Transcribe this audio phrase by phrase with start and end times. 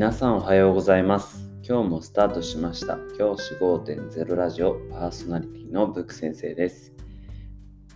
[0.00, 1.50] 皆さんおはようございます。
[1.62, 2.96] 今日もスタートしました。
[3.18, 6.94] 教師5.0ラジオパーソナリティのブック先生です。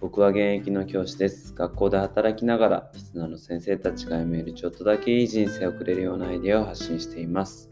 [0.00, 1.54] 僕は現役の教師です。
[1.54, 7.70] 学校で働きながらリスナーの先生たちが読めるちょっとだけいい人生を送れるようなアイデアを発信しています。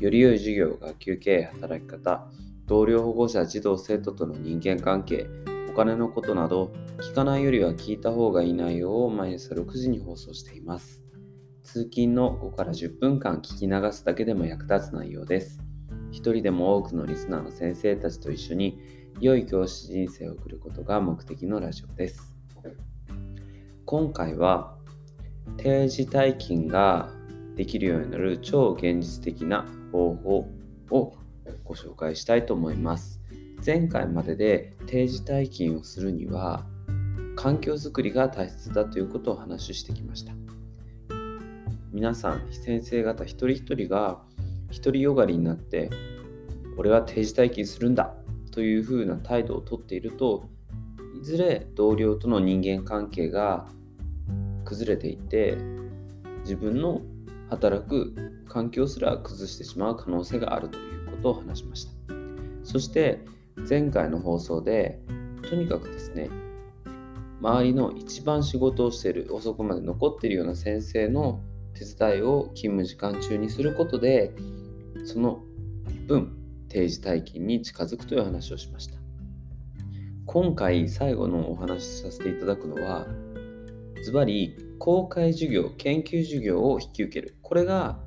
[0.00, 2.26] より良い授業学級経営働き方
[2.66, 5.28] 同僚保護者児童生徒との人間関係
[5.70, 11.07] お金のことなど聞かないよりは聞いた方がいい内容を毎朝6時に放送しています。
[11.62, 15.60] 通勤の5から10分間聞き流すだけでも役立つ内容です。
[16.10, 18.78] 一人でも多くのリスナーの先生たちと一緒に
[19.20, 22.34] 良い教師人生を送ることが目的のラジオです。
[23.84, 24.76] 今回は
[25.56, 27.10] 定時退勤が
[27.56, 30.48] できるようになる超現実的な方法
[30.90, 31.14] を
[31.64, 33.20] ご紹介したいと思います。
[33.64, 36.64] 前回までで定時退勤をするには
[37.34, 40.47] 環境づくりが大切だということをお話ししてきました。
[41.90, 44.20] 皆さん先生方一人一人が
[44.70, 45.90] 独りよがりになって
[46.76, 48.14] 俺は定時退勤するんだ
[48.50, 50.48] というふうな態度をとっていると
[51.20, 53.68] いずれ同僚との人間関係が
[54.64, 55.56] 崩れていって
[56.42, 57.00] 自分の
[57.48, 61.92] 働く環境すら崩してしまう可能性があるということを話しました。
[62.64, 63.24] そして
[63.68, 65.00] 前回の放送で
[65.48, 66.28] とにかくですね
[67.40, 71.40] 周りの一番仕事をしている遅くまで残っているような先生の
[71.78, 74.34] 手伝いを勤務時間中にすることで
[75.04, 75.44] その
[76.08, 76.36] 分
[76.68, 78.98] 定時退勤に近づくという話をしました。
[80.26, 83.06] 今回最後のお話しさせていただくのは
[84.02, 87.36] ズバリ公開授業研究授業を引き受ける。
[87.42, 87.98] これが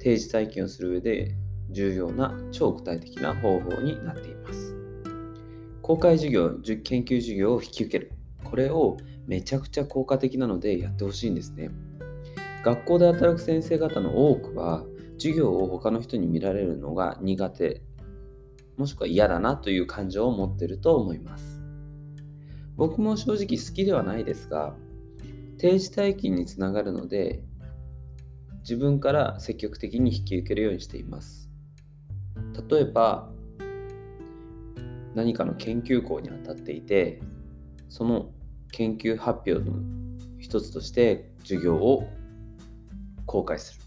[0.00, 1.34] 定時退勤をする上で
[1.70, 4.76] 重要な超具体的な方法になっています。
[5.82, 6.50] 公開授業
[6.84, 8.12] 研究授業を引き受ける。
[8.44, 11.70] これをめちゃくちゃ効果的なのでやってほしいんですね。
[12.68, 14.84] 学校で働く先生方の多くは
[15.14, 17.80] 授業を他の人に見られるのが苦手
[18.76, 21.62] もしくは嫌だなという感情を持ってると思います。
[22.76, 24.74] 僕も正直好きではないですが
[25.56, 27.42] 定時退勤につながるので
[28.60, 31.48] 自分から積極的に引き受けるようにしています。
[32.68, 33.30] 例えば
[35.14, 37.22] 何かの研究校に当たっていて
[37.88, 38.30] その
[38.72, 39.78] 研究発表の
[40.38, 42.06] 一つとして授業を
[43.28, 43.82] 公開する。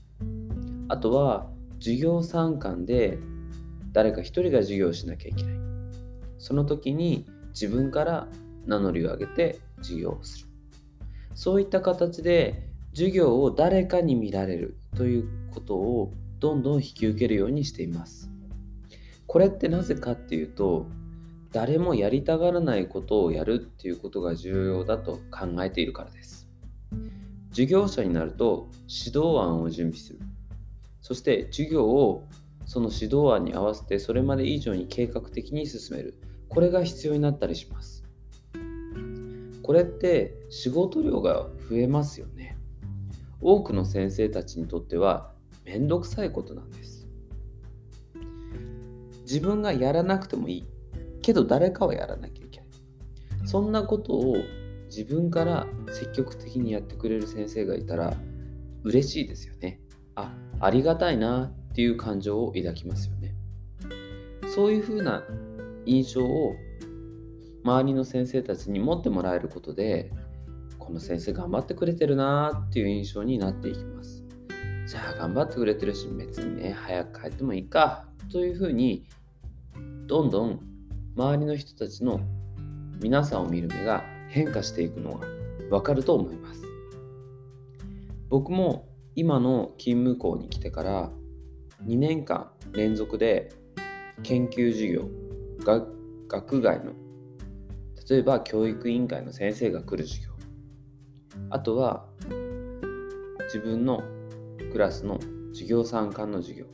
[0.88, 3.18] あとは授業参観で
[3.91, 5.53] 誰か一人が授業しなきゃいけない。
[6.38, 8.28] その時に自分から
[8.66, 10.47] 名乗りを上げて授業をする。
[11.34, 18.29] そういった形で授業を誰かに見られるということをどんどん引き受けるようにしています。
[19.28, 20.85] これってなぜかっていうと
[21.52, 26.47] 誰もやりたがらないことをやるっていうことが重要だと考えているからです。
[27.51, 30.19] 授業者になると指導案を準備する。
[31.01, 32.28] そして授業を
[32.66, 36.16] その指導案に合わせてそれまで以上に計画的に進める。
[36.47, 38.03] これが必要になったりします。
[39.63, 42.57] これって仕事量が増えますよね。
[43.41, 45.31] 多くの先生たちにとっては
[45.66, 47.07] めんどくさいことなんです。
[49.22, 50.66] 自分がやらなくてもいい。
[51.22, 52.69] けど誰かはやらなきゃいけない。
[53.45, 54.35] そんなことを
[54.91, 58.13] 自分から積極的にやってくれる先生がいたら
[58.84, 59.79] 嬉しいですよね。
[60.16, 63.34] あ、ありがたいなっていう感情を抱きますよね。
[64.53, 65.24] そういうふうな
[65.85, 66.56] 印象を
[67.63, 70.12] 周りの先生たちに持ってもらえることで
[70.78, 74.25] この先生頑張ってくれてるなっていう印象になっていきます。
[74.88, 79.06] じゃあ頑張ってくれてるし別にね早く帰ってもいいかというふうに
[80.08, 80.59] どんどん
[81.16, 82.19] 周りの人たちの
[83.02, 85.27] 皆さんを見る目が変化していくのが
[85.69, 86.63] わかると思います。
[88.29, 91.11] 僕も今の勤務校に来てから
[91.85, 93.51] 2年間連続で
[94.23, 95.09] 研究授業
[95.63, 96.93] 学外の
[98.09, 100.31] 例えば教育委員会の先生が来る授業
[101.49, 102.05] あとは
[103.45, 104.01] 自分の
[104.72, 105.19] クラスの
[105.51, 106.66] 授業参観の授業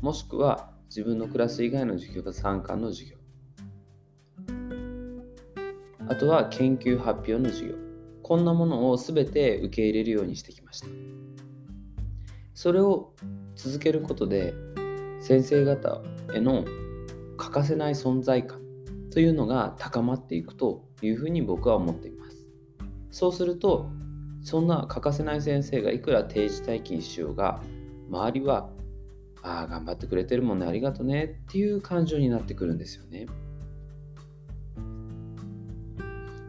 [0.00, 3.17] もしくは自分のクラス以外の授業参観の授業
[6.08, 7.74] あとは研究発表の授業。
[8.22, 10.86] こんなものを全て受け入れるようにしてきました。
[12.54, 13.14] それを
[13.54, 14.52] 続けることで
[15.20, 16.02] 先生方
[16.34, 16.64] への
[17.36, 18.60] 欠かせない存在感
[19.10, 22.46] というのが高まっていくというふうに僕は思っています。
[23.10, 23.90] そうすると
[24.42, 27.62] そんな欠かせない先生がいくら定時退勤しようが
[28.10, 28.70] 周りは
[29.42, 33.26] ああ頑張ってくれてるもんねありがとねっていう感情になってくるんですよね。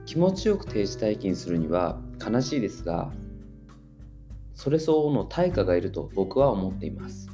[0.09, 3.11] 気持ちよく定時退勤するには悲しいですが
[4.55, 7.29] それ相応の対価がいると僕は思っています。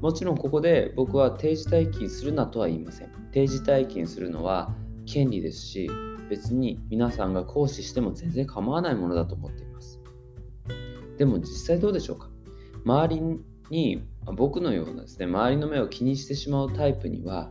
[0.00, 3.10] もちろんここで僕は定時退勤するなとは言いません。
[3.32, 4.72] 定時退勤するのは
[5.04, 5.90] 権利ですし
[6.30, 10.00] 別に皆さんが行使しても全然構わないものだと思っています。
[11.18, 12.30] でも実際どうでしょうか？
[12.84, 13.20] 周り
[13.68, 14.04] に
[14.36, 17.50] 僕のようなですね周りの目を気にしてしまうタイプには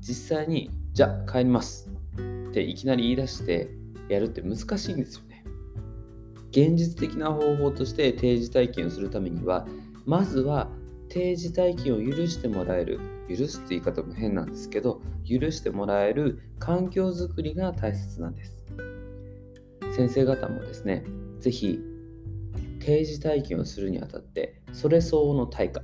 [0.00, 1.88] 実際にじゃあ帰ります
[2.50, 3.70] っていきなり言い出して
[4.08, 5.44] やるって難しいんですよね。
[6.50, 9.66] 現実的な方法として定時退勤をするためには
[10.06, 10.70] まずは
[11.08, 18.64] 定時退勤を許してもらえる許すって言い方も変なんですけど許してもらえる環境づくりが大切なんです。
[19.94, 21.04] 先生方もですね
[21.40, 21.80] 是非
[22.80, 25.82] 定時退勤をするにあたってそれ相応の対価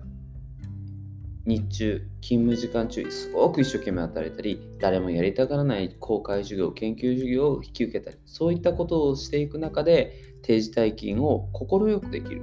[1.44, 12.42] 日中勤務時間中すごく一生懸命働いたり誰もやりたがらない公開授業研究授業を引き受けたりそういったことをしていく中で定時退勤を快くできる。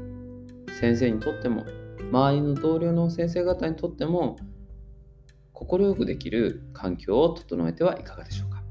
[0.80, 1.66] 先生にとっても
[2.12, 4.38] 周りの同僚の先生方にとっても
[5.54, 8.64] 快くできる環境を整えてはいかがでしょうか。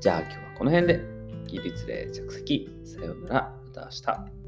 [0.00, 1.16] じゃあ今日はこの辺で。
[1.46, 2.68] 起立例着席。
[2.84, 3.54] さようなら。
[3.64, 3.88] また明
[4.30, 4.45] 日。